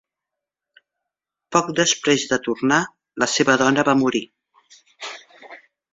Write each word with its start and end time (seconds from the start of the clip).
Poc 1.57 1.69
després 1.81 2.25
de 2.33 2.41
tornar, 2.47 2.81
la 3.25 3.31
seva 3.35 3.59
dona 3.65 3.87
va 3.91 3.99
morir. 4.03 4.27